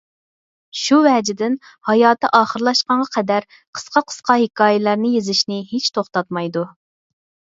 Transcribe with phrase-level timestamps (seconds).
[0.83, 1.57] شۇ ۋەجىدىن،
[1.89, 3.47] ھاياتى ئاخىرلاشقانغا قەدەر
[3.79, 6.65] قىسقا-قىسقا ھېكايىلەرنى يېزىشنى ھېچ توختاتمايدۇ.